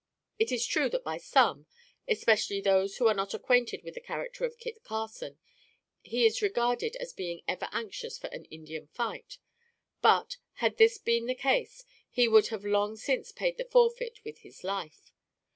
It 0.39 0.51
is 0.51 0.65
true 0.65 0.89
that 0.89 1.03
by 1.03 1.17
some, 1.19 1.67
especially 2.07 2.59
those 2.59 2.97
who 2.97 3.05
are 3.05 3.13
not 3.13 3.35
acquainted 3.35 3.83
with 3.83 3.93
the 3.93 4.01
character 4.01 4.45
of 4.45 4.57
Kit 4.57 4.81
Carson, 4.83 5.37
he 6.01 6.25
is 6.25 6.41
regarded 6.41 6.95
as 6.95 7.13
being 7.13 7.43
ever 7.47 7.69
anxious 7.71 8.17
for 8.17 8.25
an 8.29 8.45
Indian 8.45 8.87
fight; 8.87 9.37
but, 10.01 10.37
had 10.53 10.77
this 10.77 10.97
been 10.97 11.27
the 11.27 11.35
case, 11.35 11.85
he 12.09 12.27
would 12.27 12.47
have 12.47 12.65
long 12.65 12.95
since 12.95 13.31
paid 13.31 13.57
the 13.57 13.65
forfeit 13.65 14.21
with 14.25 14.39
his 14.39 14.63
life. 14.63 15.11